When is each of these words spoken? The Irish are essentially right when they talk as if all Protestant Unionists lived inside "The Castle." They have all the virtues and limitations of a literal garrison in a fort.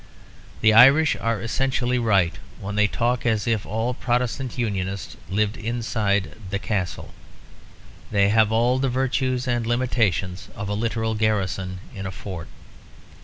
The 0.61 0.73
Irish 0.73 1.15
are 1.17 1.43
essentially 1.43 1.99
right 1.99 2.33
when 2.59 2.73
they 2.75 2.87
talk 2.87 3.23
as 3.23 3.45
if 3.45 3.67
all 3.67 3.93
Protestant 3.93 4.57
Unionists 4.57 5.15
lived 5.29 5.57
inside 5.57 6.37
"The 6.49 6.57
Castle." 6.57 7.13
They 8.09 8.29
have 8.29 8.51
all 8.51 8.79
the 8.79 8.89
virtues 8.89 9.47
and 9.47 9.63
limitations 9.67 10.49
of 10.55 10.69
a 10.69 10.73
literal 10.73 11.13
garrison 11.13 11.81
in 11.93 12.07
a 12.07 12.11
fort. 12.11 12.47